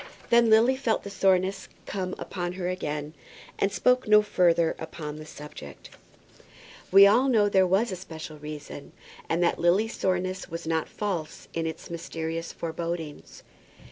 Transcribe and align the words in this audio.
Then 0.31 0.49
Lily 0.49 0.75
felt 0.77 1.03
the 1.03 1.11
soreness 1.11 1.69
come 1.85 2.15
upon 2.17 2.53
her 2.53 2.67
again, 2.67 3.13
and 3.59 3.71
spoke 3.71 4.07
no 4.07 4.23
further 4.23 4.75
upon 4.79 5.17
the 5.17 5.27
subject. 5.27 5.91
We 6.91 7.05
all 7.05 7.27
know 7.29 7.43
that 7.43 7.53
there 7.53 7.67
was 7.67 7.91
a 7.91 7.95
special 7.95 8.39
reason, 8.39 8.93
and 9.29 9.43
that 9.43 9.59
Lily's 9.59 9.95
soreness 9.95 10.49
was 10.49 10.65
not 10.65 10.89
false 10.89 11.47
in 11.53 11.67
its 11.67 11.91
mysterious 11.91 12.51
forebodings. 12.51 13.43